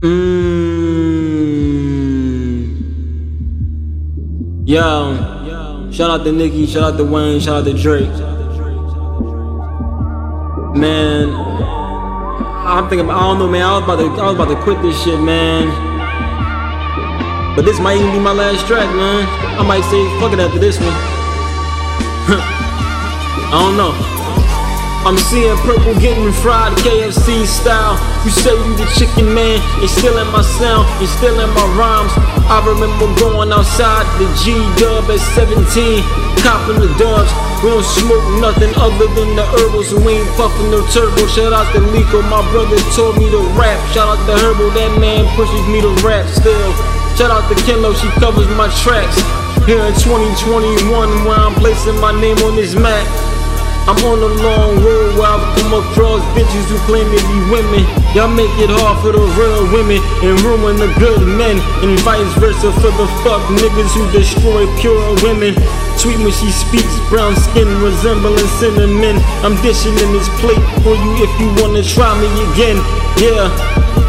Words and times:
Mmm. 0.00 0.30
Yo, 4.66 5.90
shout 5.92 6.10
out 6.10 6.24
to 6.24 6.32
Nicki, 6.32 6.64
shout 6.64 6.94
out 6.94 6.96
to 6.96 7.04
Wayne, 7.04 7.38
shout 7.38 7.56
out 7.56 7.64
to 7.66 7.74
Drake. 7.74 8.08
Man, 10.74 11.34
I'm 11.34 12.88
thinking, 12.88 13.10
I 13.10 13.20
don't 13.20 13.40
know, 13.40 13.46
man. 13.46 13.62
I 13.62 13.74
was 13.74 13.84
about 13.84 13.96
to, 13.96 14.06
I 14.22 14.24
was 14.24 14.34
about 14.36 14.48
to 14.48 14.56
quit 14.62 14.80
this 14.80 15.02
shit, 15.04 15.20
man. 15.20 15.68
But 17.54 17.66
this 17.66 17.78
might 17.78 17.98
even 17.98 18.10
be 18.12 18.20
my 18.20 18.32
last 18.32 18.66
track, 18.66 18.88
man. 18.96 19.26
I 19.58 19.62
might 19.62 19.82
say 19.90 20.02
fuck 20.18 20.32
it 20.32 20.38
after 20.38 20.58
this 20.58 20.78
one. 20.78 20.88
I 23.52 23.68
don't 23.68 23.76
know. 23.76 24.19
I'm 25.00 25.16
seeing 25.16 25.56
purple 25.64 25.96
getting 25.96 26.28
fried 26.44 26.76
KFC 26.84 27.48
style. 27.48 27.96
You 28.20 28.30
say 28.30 28.52
you 28.52 28.76
the 28.76 28.84
chicken 29.00 29.32
man, 29.32 29.56
you're 29.80 29.88
stealing 29.88 30.28
my 30.28 30.44
sound, 30.44 30.84
you're 31.00 31.08
stealing 31.08 31.48
my 31.56 31.64
rhymes. 31.72 32.12
I 32.52 32.60
remember 32.68 33.08
going 33.16 33.48
outside 33.48 34.04
the 34.20 34.28
G 34.44 34.60
dub 34.76 35.08
at 35.08 35.16
17, 35.32 36.04
copping 36.44 36.84
the 36.84 36.92
dubs. 37.00 37.32
We 37.64 37.72
don't 37.72 37.80
smoke 37.80 38.44
nothing 38.44 38.76
other 38.76 39.08
than 39.16 39.40
the 39.40 39.44
herbals, 39.56 39.88
we 40.04 40.20
ain't 40.20 40.28
puffing 40.36 40.68
no 40.68 40.84
turbo. 40.92 41.24
Shout 41.32 41.56
out 41.56 41.72
to 41.72 41.80
Lico, 41.96 42.20
my 42.28 42.44
brother 42.52 42.76
told 42.92 43.16
me 43.16 43.32
to 43.32 43.40
rap. 43.56 43.80
Shout 43.96 44.04
out 44.04 44.20
to 44.28 44.36
Herbal, 44.36 44.68
that 44.76 45.00
man 45.00 45.24
pushes 45.32 45.64
me 45.72 45.80
to 45.80 45.92
rap 46.04 46.28
still. 46.28 46.72
Shout 47.16 47.32
out 47.32 47.48
to 47.48 47.56
Kenlo, 47.64 47.96
she 47.96 48.08
covers 48.20 48.48
my 48.52 48.68
tracks. 48.84 49.16
Here 49.64 49.80
in 49.80 49.96
2021, 49.96 50.92
where 51.24 51.40
I'm 51.40 51.56
placing 51.56 51.96
my 52.04 52.12
name 52.20 52.36
on 52.44 52.56
this 52.56 52.76
map. 52.76 53.39
I'm 53.88 53.96
on 54.04 54.20
a 54.20 54.32
long 54.44 54.82
road 54.84 55.16
where 55.16 55.30
I've 55.30 55.46
come 55.56 55.72
across 55.72 56.20
bitches 56.36 56.68
who 56.68 56.76
claim 56.84 57.06
to 57.08 57.20
be 57.28 57.38
women. 57.48 57.82
Y'all 58.12 58.28
make 58.28 58.52
it 58.60 58.68
hard 58.68 59.00
for 59.00 59.12
the 59.12 59.24
real 59.38 59.64
women 59.72 60.02
and 60.20 60.36
ruin 60.44 60.76
the 60.76 60.90
good 61.00 61.24
men, 61.24 61.56
and 61.80 61.96
vice 62.04 62.28
versa 62.36 62.72
for 62.82 62.92
the 62.92 63.06
fuck 63.24 63.40
niggas 63.56 63.92
who 63.96 64.04
destroy 64.12 64.68
pure 64.76 65.00
women. 65.24 65.56
Sweet 65.96 66.20
when 66.20 66.32
she 66.32 66.52
speaks, 66.52 66.92
brown 67.08 67.36
skin 67.36 67.68
resembling 67.80 68.50
cinnamon. 68.60 69.16
I'm 69.40 69.56
dishing 69.64 69.96
in 69.96 70.10
this 70.12 70.28
plate 70.40 70.64
for 70.84 70.94
you 70.96 71.10
if 71.24 71.32
you 71.40 71.48
wanna 71.60 71.82
try 71.82 72.12
me 72.20 72.28
again. 72.52 72.76
Yeah, 73.16 73.48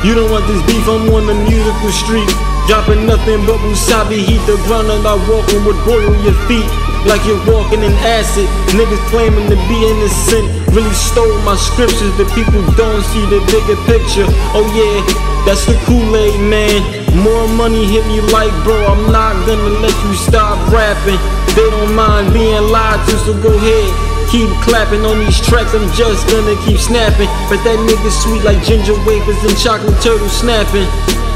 you 0.04 0.16
don't 0.16 0.32
want 0.32 0.48
this 0.48 0.62
beef, 0.68 0.84
I'm 0.88 1.08
on 1.16 1.28
the 1.28 1.38
musical 1.48 1.92
street. 1.92 2.51
Dropping 2.68 3.06
nothing 3.06 3.46
but 3.46 3.60
wasabi, 3.66 4.24
heat 4.24 4.44
the 4.46 4.56
ground 4.68 4.90
and 4.90 5.06
I 5.06 5.16
walking 5.28 5.66
with 5.66 5.78
boil 5.86 6.16
your 6.24 6.38
feet 6.48 6.70
like 7.06 7.26
you're 7.26 7.42
walking 7.50 7.82
in 7.82 7.94
acid. 8.06 8.46
Niggas 8.78 9.02
claiming 9.10 9.50
to 9.50 9.58
be 9.66 9.78
innocent, 9.90 10.46
really 10.74 10.94
stole 10.94 11.34
my 11.42 11.56
scriptures, 11.56 12.14
The 12.18 12.26
people 12.38 12.62
don't 12.78 13.04
see 13.10 13.26
the 13.30 13.42
bigger 13.50 13.78
picture. 13.90 14.28
Oh 14.54 14.66
yeah, 14.74 15.02
that's 15.46 15.66
the 15.66 15.78
Kool-Aid 15.90 16.40
man. 16.46 16.80
More 17.18 17.48
money 17.58 17.86
hit 17.86 18.06
me 18.08 18.22
like, 18.32 18.54
bro, 18.64 18.78
I'm 18.86 19.12
not 19.12 19.36
gonna 19.46 19.82
let 19.82 19.96
you 20.06 20.14
stop 20.16 20.56
rapping. 20.72 21.20
They 21.58 21.68
don't 21.70 21.96
mind 21.96 22.34
being 22.34 22.72
lied 22.72 23.02
to, 23.10 23.18
so 23.26 23.34
go 23.42 23.52
ahead. 23.52 23.90
Keep 24.30 24.48
clapping 24.64 25.04
on 25.04 25.20
these 25.20 25.42
tracks, 25.44 25.74
I'm 25.74 25.92
just 25.92 26.30
gonna 26.32 26.56
keep 26.64 26.78
snapping. 26.78 27.28
But 27.50 27.60
that 27.68 27.76
nigga 27.84 28.12
sweet 28.24 28.44
like 28.44 28.64
ginger 28.64 28.96
wafers 29.04 29.42
and 29.44 29.58
chocolate 29.58 30.00
turtle 30.02 30.30
snapping. 30.30 30.88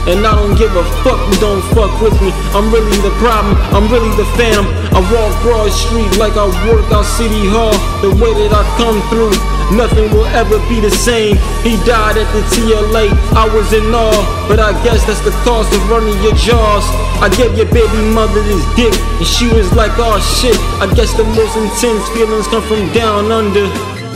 And 0.06 0.22
I 0.22 0.38
don't 0.38 0.54
give 0.54 0.70
a 0.78 0.86
fuck, 1.02 1.18
you 1.34 1.38
don't 1.42 1.66
fuck 1.74 1.90
with 1.98 2.14
me. 2.22 2.30
I'm 2.54 2.70
really 2.70 2.94
the 3.02 3.10
problem, 3.18 3.58
I'm 3.74 3.90
really 3.90 4.14
the 4.14 4.28
phantom. 4.38 4.70
I 4.94 5.02
walk 5.10 5.34
Broad 5.42 5.74
Street 5.74 6.14
like 6.22 6.38
I 6.38 6.46
work 6.70 6.86
out 6.94 7.10
City 7.18 7.50
Hall. 7.50 7.74
The 8.06 8.14
way 8.22 8.30
that 8.46 8.54
I 8.54 8.62
come 8.78 9.02
through, 9.10 9.34
nothing 9.74 10.14
will 10.14 10.30
ever 10.38 10.62
be 10.70 10.78
the 10.78 10.94
same. 10.94 11.42
He 11.66 11.82
died 11.90 12.22
at 12.22 12.30
the 12.38 12.46
TLA, 12.54 13.10
I 13.34 13.50
was 13.50 13.74
in 13.74 13.90
awe. 13.90 14.46
But 14.48 14.62
I 14.62 14.78
guess 14.86 15.02
that's 15.10 15.26
the 15.26 15.34
cost 15.42 15.74
of 15.74 15.82
running 15.90 16.22
your 16.22 16.38
jaws. 16.38 16.86
I 17.18 17.34
gave 17.34 17.58
your 17.58 17.70
baby 17.74 18.02
mother 18.14 18.46
this 18.46 18.62
dick, 18.78 18.94
and 19.18 19.26
she 19.26 19.50
was 19.50 19.74
like, 19.74 19.98
oh 19.98 20.22
shit. 20.22 20.58
I 20.78 20.86
guess 20.94 21.18
the 21.18 21.26
most 21.26 21.58
intense 21.58 22.06
feelings 22.14 22.46
come 22.48 22.62
from 22.62 22.94
down 22.94 23.34
under. 23.34 23.66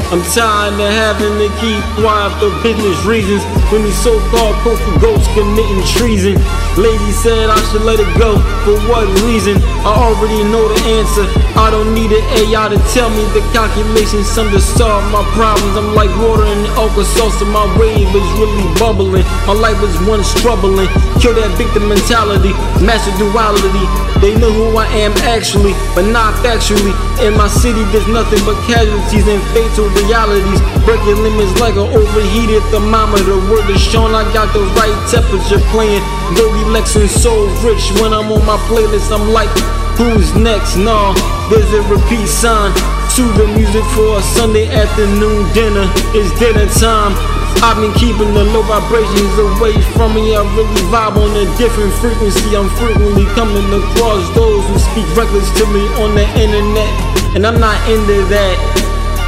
I'm 0.10 0.26
tired 0.34 0.74
of 0.74 0.90
having 0.90 1.38
to 1.38 1.50
keep 1.62 1.78
quiet 1.94 2.34
for 2.42 2.50
business 2.66 2.98
reasons 3.06 3.46
when 3.70 3.86
these 3.86 3.94
so-called 4.02 4.58
coastal 4.66 4.98
ghosts 4.98 5.30
committing 5.38 5.86
treason. 5.86 6.34
Lady 6.82 7.12
said 7.14 7.46
I 7.46 7.62
should 7.70 7.86
let 7.86 8.02
it 8.02 8.10
go. 8.18 8.42
For 8.66 8.74
what 8.90 9.06
reason? 9.22 9.62
I 9.86 9.94
already 9.94 10.42
know 10.50 10.66
the 10.66 10.82
answer. 10.98 11.30
I 11.54 11.70
don't 11.70 11.94
need 11.94 12.10
an 12.10 12.26
AI 12.42 12.74
to 12.74 12.80
tell 12.90 13.14
me 13.14 13.22
the 13.38 13.46
calculations. 13.54 14.26
Some 14.26 14.50
to 14.50 14.58
solve 14.58 15.06
my 15.14 15.22
problems. 15.38 15.78
I'm 15.78 15.94
like 15.94 16.10
water 16.18 16.50
in 16.50 16.66
the 16.66 17.06
sauce, 17.16 17.40
my 17.46 17.70
wave 17.78 18.10
is 18.10 18.30
really 18.42 18.66
bubbling. 18.82 19.24
My 19.46 19.54
life 19.54 19.78
is 19.86 19.94
once 20.10 20.26
struggling. 20.26 20.90
Kill 21.22 21.38
that 21.38 21.54
victim 21.54 21.86
mentality, 21.88 22.52
master 22.82 23.14
duality. 23.22 23.86
They 24.20 24.36
know 24.36 24.52
who 24.52 24.76
I 24.76 24.88
am 25.00 25.14
actually, 25.30 25.72
but 25.94 26.10
not 26.10 26.34
factually. 26.44 26.92
In 27.22 27.38
my 27.38 27.48
city, 27.48 27.84
there's 27.94 28.08
nothing 28.08 28.42
but 28.44 28.58
casualties 28.68 29.28
and 29.28 29.40
fatal 29.56 29.88
realities. 30.06 30.60
Breaking 30.86 31.22
limits 31.24 31.54
like 31.60 31.76
an 31.76 31.90
overheated 31.92 32.64
thermometer. 32.72 33.38
Word 33.52 33.70
is 33.70 33.82
shown, 33.82 34.16
I 34.16 34.24
got 34.34 34.54
the 34.54 34.64
right 34.80 34.96
temperature 35.12 35.62
playing. 35.70 36.04
Goldie 36.36 36.68
Lex 36.72 36.96
and 36.96 37.10
so 37.10 37.48
rich. 37.66 37.92
When 38.00 38.14
I'm 38.14 38.32
on 38.32 38.46
my 38.46 38.58
playlist, 38.72 39.12
I'm 39.12 39.30
like, 39.30 39.52
who's 40.00 40.34
next? 40.36 40.78
Nah, 40.78 41.14
there's 41.50 41.72
a 41.74 41.82
repeat 41.92 42.28
sign. 42.28 42.72
To 43.18 43.26
the 43.36 43.48
music 43.58 43.84
for 43.98 44.16
a 44.16 44.22
Sunday 44.38 44.70
afternoon 44.70 45.44
dinner. 45.52 45.92
It's 46.16 46.32
dinner 46.40 46.70
time. 46.80 47.12
I've 47.60 47.76
been 47.76 47.92
keeping 48.00 48.32
the 48.32 48.46
low 48.56 48.64
vibrations 48.64 49.36
away 49.36 49.76
from 49.92 50.16
me. 50.16 50.38
I 50.38 50.46
really 50.56 50.84
vibe 50.88 51.20
on 51.20 51.36
a 51.36 51.44
different 51.58 51.92
frequency. 52.00 52.56
I'm 52.56 52.70
frequently 52.80 53.26
coming 53.36 53.68
across 53.76 54.24
those 54.36 54.64
who 54.70 54.80
speak 54.80 55.10
reckless 55.18 55.52
to 55.60 55.66
me 55.74 55.84
on 56.00 56.16
the 56.16 56.24
internet. 56.40 56.88
And 57.36 57.46
I'm 57.46 57.60
not 57.60 57.76
into 57.90 58.24
that. 58.32 58.79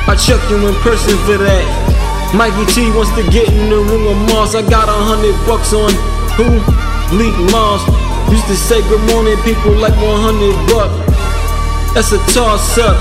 I 0.10 0.16
chuck 0.16 0.42
you 0.50 0.58
in 0.66 0.76
person 0.82 1.14
for 1.30 1.38
that. 1.38 1.66
Mikey 2.34 2.66
T 2.72 2.90
wants 2.96 3.12
to 3.20 3.24
get 3.30 3.52
in 3.52 3.70
the 3.70 3.78
room 3.78 4.08
with 4.08 4.22
Mars. 4.32 4.56
I 4.56 4.64
got 4.64 4.88
a 4.88 4.96
hundred 4.96 5.36
bucks 5.44 5.76
on 5.76 5.92
who? 6.40 6.48
Leak 7.12 7.36
Mars. 7.52 7.84
Used 8.32 8.48
to 8.48 8.56
say 8.56 8.80
good 8.88 9.04
morning, 9.12 9.36
people 9.44 9.76
like 9.76 9.92
100 10.00 10.56
bucks. 10.72 10.96
That's 11.92 12.16
a 12.16 12.20
toss 12.32 12.80
up. 12.80 12.96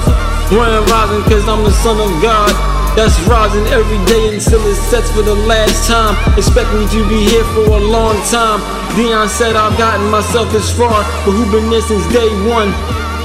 Grand 0.50 0.82
rising, 0.90 1.22
cause 1.30 1.46
I'm 1.46 1.62
the 1.62 1.70
son 1.70 1.94
of 2.02 2.10
God. 2.18 2.50
That's 2.98 3.14
rising 3.30 3.62
every 3.70 4.02
day 4.10 4.34
until 4.34 4.58
it 4.66 4.74
sets 4.90 5.14
for 5.14 5.22
the 5.22 5.38
last 5.46 5.86
time. 5.86 6.18
Expect 6.34 6.74
me 6.74 6.90
to 6.90 7.06
be 7.06 7.22
here 7.30 7.46
for 7.54 7.78
a 7.78 7.82
long 7.86 8.18
time. 8.26 8.58
Dion 8.98 9.28
said 9.30 9.54
I've 9.54 9.78
gotten 9.78 10.10
myself 10.10 10.50
this 10.50 10.74
far, 10.74 11.06
but 11.22 11.30
who 11.30 11.46
been 11.54 11.70
there 11.70 11.86
since 11.86 12.02
day 12.10 12.26
one? 12.50 12.74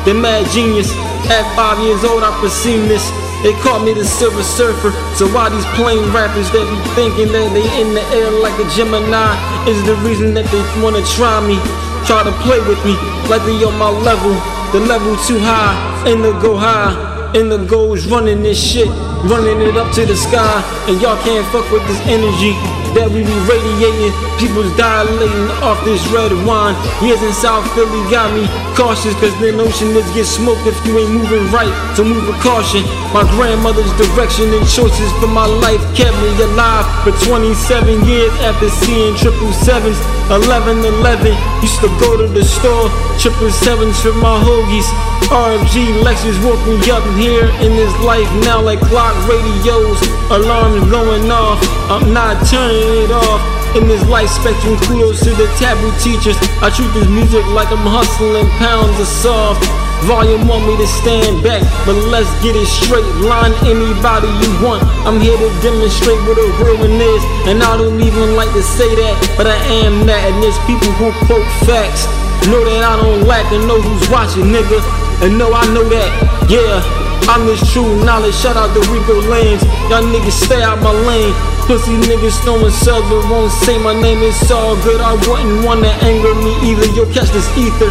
The 0.05 0.13
mad 0.13 0.45
genius. 0.53 0.93
At 1.33 1.49
five 1.57 1.81
years 1.81 2.05
old, 2.05 2.21
I 2.21 2.29
perceived 2.39 2.85
this. 2.85 3.09
They 3.43 3.53
call 3.61 3.79
me 3.79 3.93
the 3.93 4.05
silver 4.05 4.43
surfer. 4.43 4.91
So 5.15 5.27
why 5.31 5.49
these 5.49 5.65
plain 5.75 6.01
rappers 6.13 6.49
that 6.51 6.65
be 6.67 6.77
thinking 6.95 7.31
that 7.33 7.53
they 7.53 7.65
in 7.81 7.93
the 7.93 8.03
air 8.15 8.31
like 8.31 8.57
a 8.59 8.67
Gemini 8.75 9.35
is 9.67 9.81
the 9.85 9.95
reason 10.07 10.33
that 10.35 10.45
they 10.51 10.61
wanna 10.81 11.03
try 11.17 11.39
me, 11.45 11.57
try 12.05 12.23
to 12.23 12.33
play 12.43 12.59
with 12.67 12.79
me 12.85 12.95
like 13.29 13.43
they 13.43 13.63
on 13.63 13.77
my 13.77 13.89
level. 13.89 14.33
The 14.73 14.79
level 14.81 15.15
too 15.23 15.39
high, 15.39 15.77
and 16.09 16.23
the 16.23 16.33
go 16.41 16.57
high, 16.57 17.14
and 17.35 17.51
the 17.51 17.57
goes 17.65 18.07
running 18.07 18.41
this 18.41 18.55
shit, 18.55 18.87
running 19.27 19.59
it 19.59 19.75
up 19.75 19.93
to 19.93 20.05
the 20.05 20.15
sky, 20.15 20.63
and 20.87 21.01
y'all 21.01 21.21
can't 21.23 21.45
fuck 21.51 21.69
with 21.69 21.85
this 21.85 21.99
energy 22.07 22.55
that 22.95 23.11
we 23.11 23.27
be 23.27 23.37
radiating. 23.43 24.15
People's 24.39 24.71
dilating 24.79 25.51
off 25.59 25.75
this 25.83 25.99
red 26.15 26.31
wine. 26.47 26.71
Years 27.03 27.19
in 27.19 27.35
South 27.35 27.67
Philly 27.75 27.99
got 28.07 28.31
me 28.31 28.47
cautious, 28.79 29.11
cause 29.19 29.35
the 29.43 29.51
notion 29.51 29.91
is 29.99 30.07
get 30.15 30.23
smoked 30.23 30.63
if 30.63 30.79
you 30.87 30.95
ain't 30.95 31.11
moving 31.11 31.43
right. 31.51 31.71
So 31.99 32.07
move 32.07 32.23
with 32.23 32.39
caution. 32.39 32.87
My 33.11 33.27
grandmother's 33.35 33.91
direction 33.99 34.47
and 34.55 34.63
choices 34.63 35.11
for 35.19 35.27
my 35.27 35.45
life 35.59 35.83
kept 35.91 36.15
me 36.23 36.31
alive 36.39 36.87
for 37.03 37.11
27 37.27 38.07
years 38.07 38.31
after 38.47 38.71
seeing 38.71 39.11
triple 39.19 39.51
sevens. 39.59 39.99
11 40.31 40.81
11 40.81 41.35
used 41.61 41.83
to 41.83 41.91
go 41.99 42.17
to 42.17 42.25
the 42.31 42.43
store, 42.47 42.87
triple 43.19 43.51
sevens 43.51 43.99
for 43.99 44.15
my 44.23 44.39
hoagies. 44.39 44.87
RFG 45.29 46.01
Lexus 46.05 46.37
woke 46.45 46.61
me 46.65 46.79
up 46.89 47.03
here 47.25 47.49
in 47.65 47.73
this 47.73 47.89
life 48.05 48.29
now 48.45 48.61
like 48.61 48.77
clock 48.85 49.17
radios, 49.25 49.97
alarms 50.29 50.85
going 50.93 51.25
off. 51.33 51.57
I'm 51.89 52.13
not 52.13 52.37
turning 52.45 52.85
it 53.01 53.09
off. 53.09 53.41
In 53.73 53.89
this 53.89 54.05
life 54.05 54.29
spectrum, 54.29 54.77
kudos 54.85 55.25
to 55.25 55.33
the 55.33 55.49
taboo 55.57 55.89
teachers. 55.97 56.37
I 56.61 56.69
treat 56.69 56.93
this 56.93 57.09
music 57.09 57.41
like 57.57 57.73
I'm 57.73 57.81
hustling 57.81 58.45
pounds 58.61 59.01
of 59.01 59.09
soft. 59.09 59.65
Volume 60.05 60.45
want 60.45 60.69
me 60.69 60.77
to 60.77 60.85
stand 60.85 61.41
back, 61.41 61.65
but 61.89 61.97
let's 62.13 62.29
get 62.45 62.53
it 62.53 62.69
straight. 62.69 63.09
Line 63.25 63.57
anybody 63.65 64.29
you 64.45 64.51
want. 64.61 64.85
I'm 65.01 65.17
here 65.17 65.35
to 65.35 65.49
demonstrate 65.65 66.21
what 66.29 66.37
a 66.37 66.45
real 66.61 66.77
one 66.77 67.01
is, 67.01 67.23
and 67.49 67.65
I 67.65 67.73
don't 67.73 67.99
even 68.05 68.37
like 68.37 68.53
to 68.53 68.61
say 68.61 68.87
that, 69.01 69.15
but 69.33 69.49
I 69.49 69.57
am 69.81 70.05
that. 70.05 70.21
And 70.29 70.37
there's 70.45 70.61
people 70.69 70.93
who 71.01 71.09
quote 71.25 71.49
facts. 71.65 72.05
Know 72.45 72.61
that 72.61 72.85
I 72.85 73.01
don't 73.01 73.25
lack 73.25 73.49
and 73.49 73.65
know 73.65 73.81
who's 73.81 74.05
watching, 74.13 74.53
nigga. 74.53 74.77
And 75.25 75.41
know 75.41 75.49
I 75.51 75.65
know 75.73 75.89
that, 75.89 76.11
yeah. 76.53 77.04
I'm 77.27 77.45
this 77.45 77.61
true 77.73 78.03
knowledge. 78.05 78.35
Shout 78.35 78.55
out 78.55 78.73
to 78.73 78.81
Rico 78.91 79.17
Lanes. 79.29 79.63
Y'all 79.89 80.05
niggas 80.05 80.45
stay 80.45 80.61
out 80.61 80.81
my 80.81 80.91
lane. 80.91 81.33
Pussy 81.65 81.97
niggas 82.05 82.37
throwing 82.45 82.69
cells 82.69 83.01
but 83.09 83.25
won't 83.25 83.51
say 83.51 83.81
my 83.81 83.93
name, 83.99 84.21
it's 84.21 84.51
all 84.51 84.75
good. 84.83 85.01
I 85.01 85.13
wouldn't 85.25 85.65
wanna 85.65 85.89
anger 86.05 86.35
me 86.35 86.53
either. 86.61 86.85
Yo, 86.93 87.09
catch 87.09 87.29
this 87.33 87.49
ether, 87.57 87.89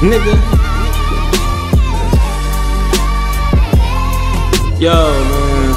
nigga. 0.00 0.32
Yo, 4.80 4.92
man. 4.92 5.72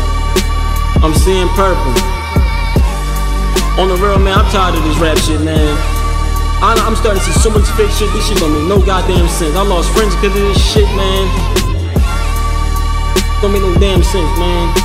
I'm 1.03 1.13
seeing 1.13 1.47
purple. 1.59 1.91
On 3.79 3.87
the 3.87 3.95
real, 3.99 4.19
man, 4.19 4.39
I'm 4.39 4.49
tired 4.51 4.75
of 4.75 4.83
this 4.83 4.97
rap 4.97 5.17
shit, 5.17 5.41
man. 5.41 5.75
I, 6.63 6.75
I'm 6.87 6.95
starting 6.95 7.21
to 7.21 7.31
see 7.31 7.39
so 7.39 7.49
much 7.49 7.67
fake 7.75 7.91
shit. 7.91 8.11
This 8.11 8.27
shit 8.27 8.37
don't 8.37 8.51
make 8.51 8.67
no 8.67 8.79
goddamn 8.79 9.27
sense. 9.27 9.55
I 9.55 9.63
lost 9.63 9.91
friends 9.91 10.15
because 10.15 10.35
of 10.35 10.43
this 10.43 10.73
shit, 10.73 10.87
man. 10.95 11.58
Don't 13.41 13.53
make 13.53 13.61
no 13.61 13.73
damn 13.79 14.03
sense, 14.03 14.37
man. 14.37 14.75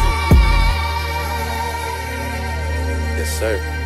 Yes, 3.19 3.39
sir. 3.39 3.84